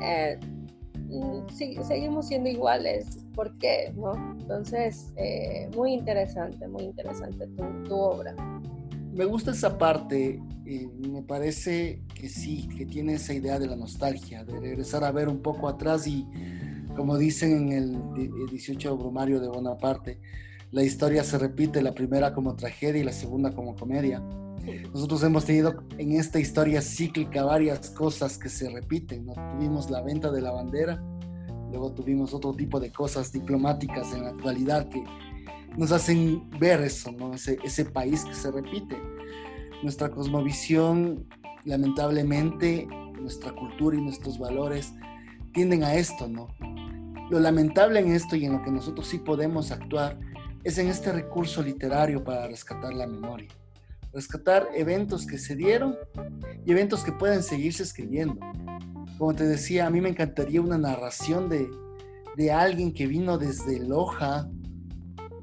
[0.00, 0.38] eh,
[1.54, 3.92] sí, seguimos siendo iguales, ¿por qué?
[3.96, 4.12] ¿no?
[4.38, 7.46] Entonces, eh, muy interesante, muy interesante
[7.86, 8.34] tu, obra.
[9.12, 13.76] Me gusta esa parte, y me parece que sí, que tiene esa idea de la
[13.76, 16.26] nostalgia, de regresar a ver un poco atrás y,
[16.96, 20.18] como dicen en el 18 Brumario de Bonaparte,
[20.70, 24.22] la historia se repite, la primera como tragedia y la segunda como comedia.
[24.92, 29.26] Nosotros hemos tenido en esta historia cíclica varias cosas que se repiten.
[29.26, 29.34] ¿no?
[29.34, 31.02] Tuvimos la venta de la bandera,
[31.70, 35.02] luego tuvimos otro tipo de cosas diplomáticas en la actualidad que
[35.76, 37.34] nos hacen ver eso, ¿no?
[37.34, 38.96] ese, ese país que se repite.
[39.82, 41.26] Nuestra cosmovisión,
[41.64, 42.86] lamentablemente,
[43.20, 44.92] nuestra cultura y nuestros valores
[45.52, 46.48] tienden a esto, ¿no?
[47.30, 50.18] Lo lamentable en esto y en lo que nosotros sí podemos actuar
[50.64, 53.48] es en este recurso literario para rescatar la memoria.
[54.12, 55.96] Rescatar eventos que se dieron
[56.66, 58.38] y eventos que pueden seguirse escribiendo.
[59.18, 61.68] Como te decía, a mí me encantaría una narración de,
[62.36, 64.48] de alguien que vino desde Loja,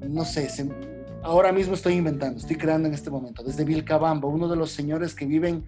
[0.08, 0.48] no sé,
[1.22, 5.14] ahora mismo estoy inventando, estoy creando en este momento, desde Vilcabamba, uno de los señores
[5.14, 5.64] que viven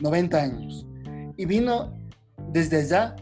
[0.00, 0.86] 90 años.
[1.36, 1.94] Y vino
[2.52, 3.16] desde allá,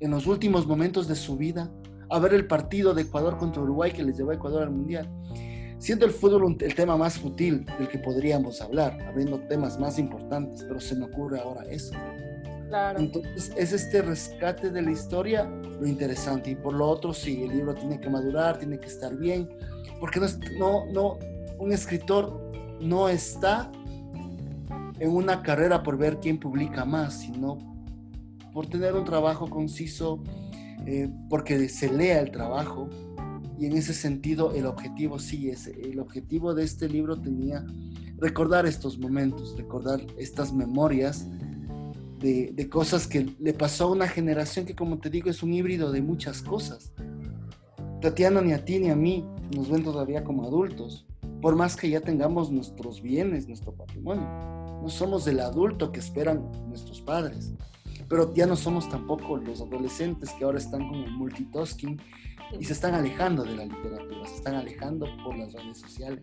[0.00, 1.70] en los últimos momentos de su vida,
[2.10, 5.08] a ver el partido de Ecuador contra Uruguay que les llevó a Ecuador al Mundial.
[5.78, 10.64] Siendo el fútbol el tema más útil del que podríamos hablar, habiendo temas más importantes,
[10.66, 11.92] pero se me ocurre ahora eso.
[12.68, 12.98] Claro.
[12.98, 17.56] Entonces es este rescate de la historia lo interesante y por lo otro sí, el
[17.56, 19.48] libro tiene que madurar, tiene que estar bien,
[20.00, 20.26] porque no,
[20.58, 21.18] no, no
[21.58, 23.70] un escritor no está
[24.98, 27.58] en una carrera por ver quién publica más, sino
[28.52, 30.22] por tener un trabajo conciso,
[30.86, 32.88] eh, porque se lea el trabajo.
[33.58, 37.66] Y en ese sentido el objetivo sí es, el objetivo de este libro tenía
[38.18, 41.26] recordar estos momentos, recordar estas memorias
[42.20, 45.54] de, de, cosas que le pasó a una generación que como te digo es un
[45.54, 46.92] híbrido de muchas cosas.
[48.00, 51.06] Tatiana ni a ti ni a mí nos ven todavía como adultos,
[51.40, 54.26] por más que ya tengamos nuestros bienes, nuestro patrimonio.
[54.82, 57.52] No somos el adulto que esperan nuestros padres,
[58.08, 62.00] pero ya no somos tampoco los adolescentes que ahora están como multitasking
[62.58, 66.22] y se están alejando de la literatura, se están alejando por las redes sociales.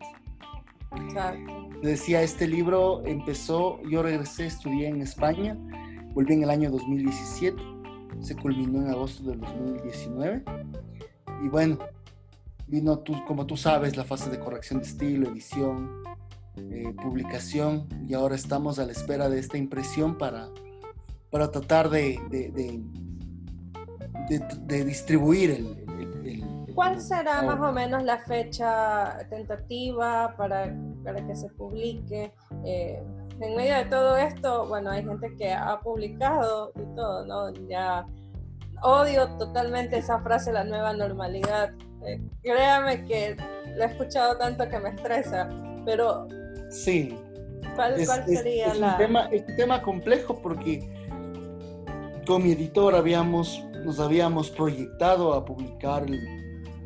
[0.95, 1.69] Exacto.
[1.81, 5.57] Decía, este libro empezó, yo regresé, estudié en España,
[6.13, 7.61] volví en el año 2017,
[8.21, 10.43] se culminó en agosto del 2019
[11.43, 11.77] y bueno,
[12.67, 16.01] vino, tú, como tú sabes, la fase de corrección de estilo, edición,
[16.55, 20.49] eh, publicación y ahora estamos a la espera de esta impresión para,
[21.35, 22.81] para tratar de, de,
[24.67, 31.49] de, distribuir el, ¿Cuál será más o menos la fecha tentativa para, para que se
[31.49, 32.31] publique?
[32.63, 33.03] Eh,
[33.41, 37.53] en medio de todo esto, bueno, hay gente que ha publicado y todo, ¿no?
[37.67, 38.05] Ya
[38.81, 41.73] odio totalmente esa frase, la nueva normalidad.
[42.05, 43.35] Eh, créame que
[43.75, 45.49] la he escuchado tanto que me estresa,
[45.85, 46.29] pero
[46.69, 47.19] Sí.
[47.75, 48.91] ¿Cuál, sería la...?
[48.91, 51.04] Un tema, es un tema complejo porque
[52.25, 56.19] con mi editor habíamos, nos habíamos proyectado a publicar el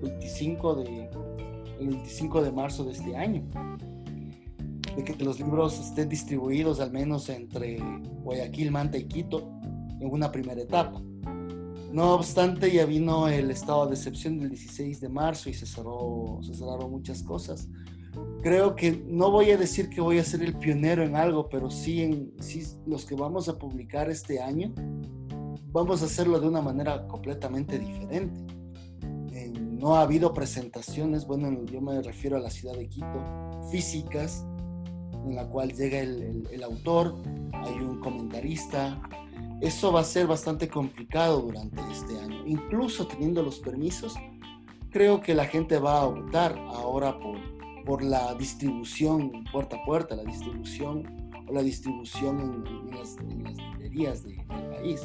[0.02, 1.10] 25 de,
[1.80, 3.44] el 25 de marzo de este año.
[4.96, 7.80] De que los libros estén distribuidos al menos entre
[8.24, 9.50] Guayaquil, Manta y Quito
[10.00, 11.02] en una primera etapa.
[11.92, 16.40] No obstante, ya vino el estado de excepción del 16 de marzo y se, cerró,
[16.42, 17.68] se cerraron muchas cosas
[18.42, 21.70] creo que no voy a decir que voy a ser el pionero en algo, pero
[21.70, 24.74] sí en sí, los que vamos a publicar este año,
[25.72, 28.40] vamos a hacerlo de una manera completamente diferente.
[29.34, 34.46] Eh, no ha habido presentaciones, bueno, yo me refiero a la ciudad de Quito, físicas,
[35.26, 37.16] en la cual llega el, autor,
[37.54, 39.02] hay un comentarista.
[39.62, 42.46] Eso va a ser bastante complicado durante este año.
[42.46, 44.16] Incluso teniendo los permisos,
[44.90, 47.38] creo que la gente va a optar ahora por
[47.90, 54.38] por la distribución puerta a puerta, la distribución o la distribución en, las, librerías del
[54.46, 55.02] país.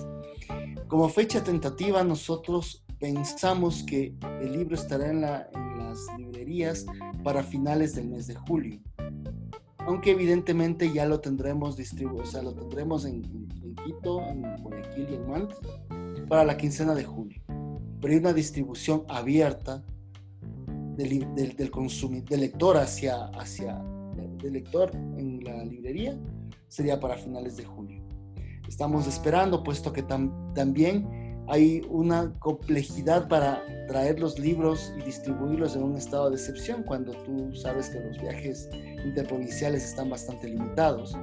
[0.88, 6.86] Como fecha tentativa, nosotros pensamos que el libro estará en, las librerías
[7.22, 8.80] para finales del mes de julio.
[9.78, 13.22] Aunque evidentemente ya lo tendremos distribuido, o sea, lo tendremos en,
[13.84, 15.56] Quito, en Guayaquil y en Manta
[16.28, 17.42] para la quincena de julio.
[18.00, 19.82] Pero hay una distribución abierta
[20.96, 23.82] del, del, del lector hacia, hacia
[24.50, 26.18] lector en la librería
[26.68, 28.03] sería para finales de julio.
[28.68, 35.82] Estamos esperando, puesto que también hay una complejidad para traer los libros y distribuirlos en
[35.82, 38.68] un estado de excepción, cuando tú sabes que los viajes
[39.04, 41.14] interprovinciales están bastante limitados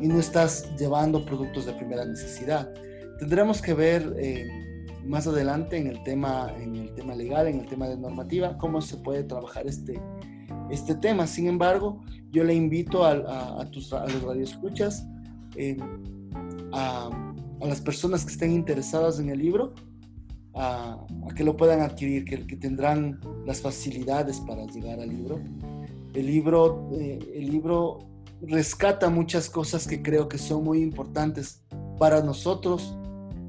[0.00, 2.70] y no estás llevando productos de primera necesidad.
[3.18, 4.46] Tendremos que ver eh,
[5.04, 8.82] más adelante en el tema, en el tema legal, en el tema de normativa, cómo
[8.82, 9.98] se puede trabajar este,
[10.70, 11.26] este tema.
[11.26, 15.06] Sin embargo, yo le invito a, a, tus, a los radioescuchas,
[15.56, 15.76] eh,
[16.74, 17.08] a,
[17.60, 19.74] a las personas que estén interesadas en el libro,
[20.54, 20.98] a,
[21.34, 25.40] que lo puedan adquirir, que, que, tendrán las facilidades para llegar al libro.
[26.14, 27.98] El libro, eh, el libro
[28.42, 31.62] rescata muchas cosas que creo que son muy importantes
[31.98, 32.96] para nosotros,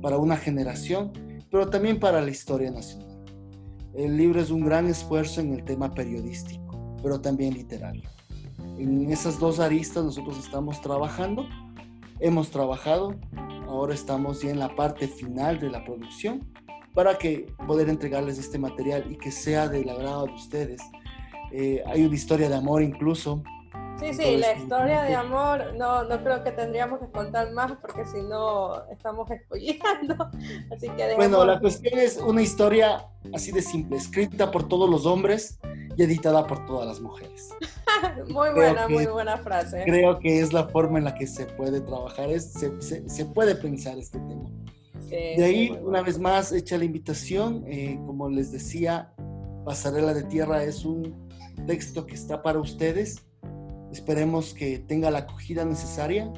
[0.01, 1.11] para una generación,
[1.51, 3.23] pero también para la historia nacional.
[3.93, 8.09] El libro es un gran esfuerzo en el tema periodístico, pero también literario.
[8.77, 11.47] En esas dos aristas nosotros estamos trabajando,
[12.19, 13.15] hemos trabajado,
[13.67, 16.51] ahora estamos ya en la parte final de la producción
[16.93, 20.81] para que poder entregarles este material y que sea del agrado de ustedes.
[21.51, 23.43] Eh, hay una historia de amor incluso
[23.99, 28.05] Sí, sí, la historia de amor no, no creo que tendríamos que contar más porque
[28.05, 30.29] si no estamos spoileando.
[30.75, 35.05] Así que Bueno, la cuestión es una historia así de simple, escrita por todos los
[35.05, 35.59] hombres
[35.95, 37.49] y editada por todas las mujeres.
[38.29, 39.83] muy buena, muy buena frase.
[39.85, 43.55] Creo que es la forma en la que se puede trabajar, es, se, se, puede
[43.55, 44.49] pensar este tema.
[45.09, 49.13] de ahí, una vez más, hecha la invitación, eh, como les decía,
[49.65, 51.27] Pasarela de Tierra es un
[51.65, 53.25] texto que está para ustedes
[53.95, 56.29] Esperemos que tenga la acogida necesaria,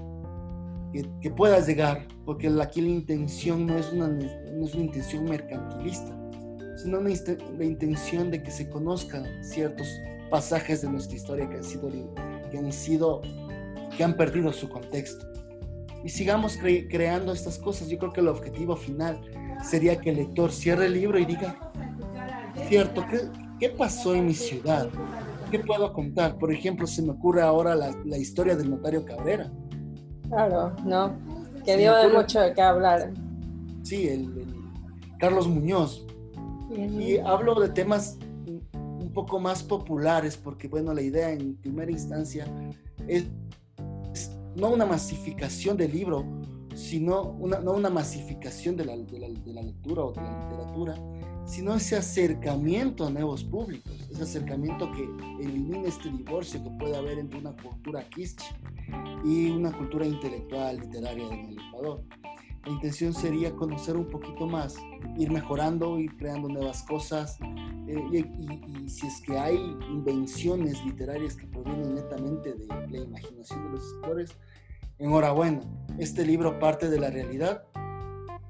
[0.94, 5.26] que, que pueda llegar, porque aquí la intención no es una, no es una intención
[5.26, 6.16] mercantilista,
[6.88, 7.10] sino una,
[7.58, 9.86] la intención de que se conozcan ciertos
[10.30, 11.90] pasajes de nuestra historia que han sido,
[12.50, 13.22] que han, sido,
[13.98, 15.26] que han perdido su contexto.
[16.06, 17.90] Y sigamos creando estas cosas.
[17.90, 19.20] Yo creo que el objetivo final
[19.70, 21.60] sería que el lector cierre el libro y diga,
[22.70, 23.20] cierto, ¿qué,
[23.60, 24.88] qué pasó en mi ciudad?
[25.52, 26.38] ¿qué puedo contar?
[26.38, 29.52] Por ejemplo, se me ocurre ahora la, historia del notario Cabrera.
[30.30, 31.18] Claro, ¿no?
[31.66, 33.12] Que dio de mucho de qué hablar.
[33.84, 34.48] Sí, el,
[35.20, 36.08] Carlos Muñoz.
[36.70, 42.46] Y hablo de temas un poco más populares, porque bueno, la idea en primera instancia
[43.08, 43.26] es,
[44.56, 46.26] no una masificación del libro,
[46.76, 50.96] sino una, no una masificación de la, de la lectura o de la literatura,
[51.48, 55.04] sino ese acercamiento a nuevos públicos, ese acercamiento que
[55.44, 58.44] elimina este divorcio que puede haber entre una cultura kitsch
[59.24, 62.04] y una cultura intelectual, literaria del Ecuador.
[62.68, 64.76] La intención sería conocer un poquito más,
[65.18, 67.38] ir mejorando, ir creando nuevas cosas,
[67.88, 69.56] eh, y, si es que hay
[69.90, 74.36] invenciones literarias que provienen netamente de la imaginación de los escritores,
[75.00, 75.62] enhorabuena.
[75.98, 77.64] Este libro parte de la realidad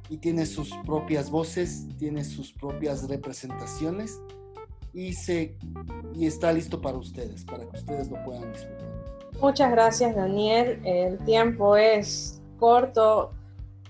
[0.09, 4.19] y tiene sus propias voces, tiene sus propias representaciones
[4.95, 5.55] y, se,
[6.15, 8.87] y está listo para ustedes, para que ustedes lo puedan disfrutar.
[9.39, 13.36] Muchas gracias Daniel, el tiempo es corto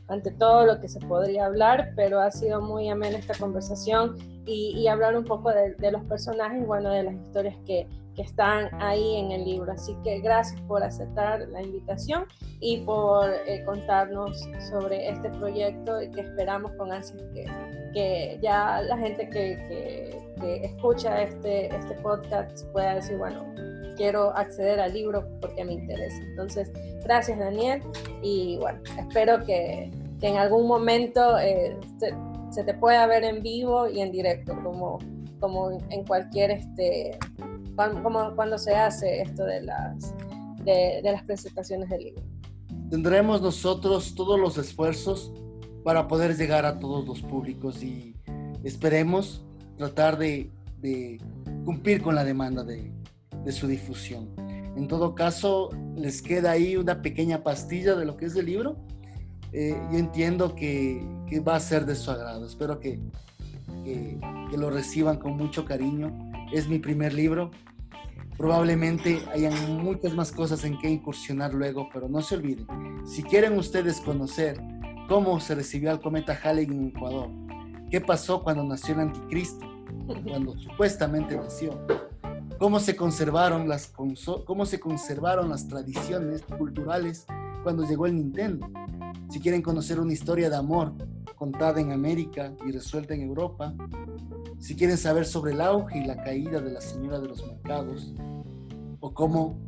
[0.08, 4.88] ante todo lo que se podría hablar, pero ha sido muy amena esta conversación y,
[4.88, 7.86] hablar un poco de, de, los personajes, bueno, de las historias que,
[8.18, 9.72] que están ahí en el libro.
[9.72, 12.26] Así que gracias por aceptar la invitación
[12.60, 17.46] y por eh, contarnos sobre este proyecto y que esperamos con ansias que,
[17.94, 20.28] que ya la gente que, que,
[20.64, 23.44] escucha este, este podcast pueda decir, bueno,
[23.98, 26.18] quiero acceder al libro porque me interesa.
[26.30, 26.72] Entonces,
[27.04, 27.82] gracias Daniel
[28.22, 32.14] y bueno, espero que, que en algún momento eh, se,
[32.52, 35.00] se, te pueda ver en vivo y en directo, como,
[35.40, 37.18] como en cualquier este,
[38.04, 40.14] como cuando se hace esto de las,
[40.64, 42.24] de, las presentaciones del libro.
[42.90, 45.32] Tendremos nosotros todos los esfuerzos
[45.84, 48.16] para poder llegar a todos los públicos y
[48.64, 49.46] esperemos
[49.78, 50.52] tratar de,
[51.66, 52.92] cumplir con la demanda de,
[53.52, 54.30] su difusión.
[54.76, 58.78] En todo caso, les queda ahí una pequeña pastilla de lo que es el libro.
[59.52, 61.04] Eh, yo entiendo que,
[61.48, 62.46] va a ser de su agrado.
[62.46, 63.00] Espero que,
[63.84, 64.20] que,
[64.58, 66.12] lo reciban con mucho cariño.
[66.52, 67.52] Es mi primer libro.
[68.38, 72.68] Probablemente hayan muchas más cosas en que incursionar luego, pero no se olviden,
[73.04, 74.62] si quieren ustedes conocer
[75.10, 77.30] cómo se recibió al cometa Halley en Ecuador,
[77.90, 79.66] qué pasó cuando nació el anticristo,
[80.24, 81.80] cuando supuestamente nació,
[82.58, 87.26] cómo se conservaron las, cómo se conservaron las tradiciones culturales
[87.64, 88.68] cuando llegó el Nintendo,
[89.30, 90.94] si quieren conocer una historia de amor
[91.36, 93.74] contada en América y resuelta en Europa,
[94.60, 98.14] si quieren saber sobre el auge y la caída de la Señora de los Mercados,
[99.00, 99.60] o cómo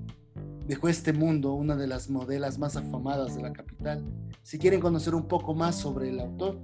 [0.66, 4.04] dejó este mundo una de las modelas más afamadas de la capital,
[4.42, 6.60] si quieren conocer un poco más sobre el autor,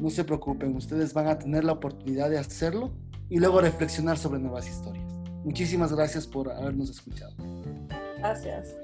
[0.00, 2.90] no se preocupen, ustedes van a tener la oportunidad de hacerlo
[3.28, 5.11] y luego reflexionar sobre nuevas historias.
[5.44, 7.34] Muchísimas gracias por habernos escuchado.
[8.18, 8.76] Gracias.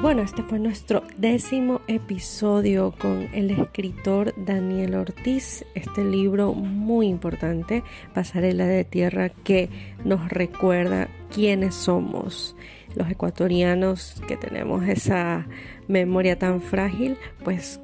[0.00, 5.66] bueno, este fue nuestro décimo episodio con el escritor Daniel Ortiz.
[5.74, 9.68] Este libro muy importante, Pasarela de Tierra, que
[10.02, 12.56] nos recuerda quiénes somos
[12.94, 15.46] los ecuatorianos que tenemos esa
[15.88, 17.80] memoria tan frágil, pues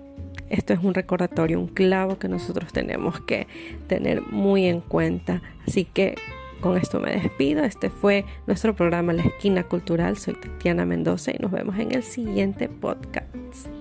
[0.49, 3.47] esto es un recordatorio, un clavo que nosotros tenemos que
[3.89, 5.43] tener muy en cuenta.
[5.67, 6.15] Así que
[6.61, 7.65] con esto me despido.
[7.65, 10.17] Este fue nuestro programa La Esquina Cultural.
[10.17, 13.76] Soy Tatiana Mendoza y nos vemos en el siguiente podcast.